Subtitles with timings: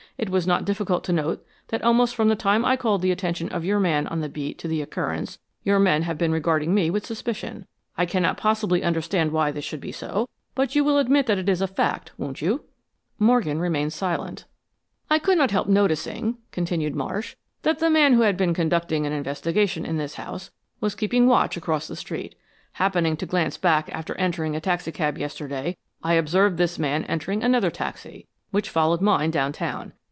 [0.17, 3.49] "It was not difficult to note that almost from the time I called the attention
[3.49, 6.91] of your man on the beat to the occurrence, your men have been regarding me
[6.91, 7.65] with suspicion.
[7.97, 11.49] I cannot possibly understand why this should be so, but you will admit that it
[11.49, 12.65] is a fact, won't you?"
[13.17, 14.45] Morgan remained silent.
[15.09, 19.13] "I could not help noticing," continued Marsh, "that the man who had been conducting an
[19.13, 22.35] investigation in this house was keeping watch across the street.
[22.73, 27.71] Happening to glance back after entering a taxicab yesterday, I observed this man entering another
[27.71, 29.93] taxi, which followed mine downtown.